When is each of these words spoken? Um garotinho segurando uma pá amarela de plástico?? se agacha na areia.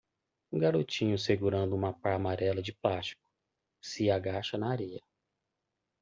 Um 0.51 0.57
garotinho 0.57 1.15
segurando 1.15 1.75
uma 1.75 1.93
pá 1.93 2.15
amarela 2.15 2.59
de 2.59 2.73
plástico?? 2.73 3.21
se 3.79 4.09
agacha 4.09 4.57
na 4.57 4.71
areia. 4.71 4.99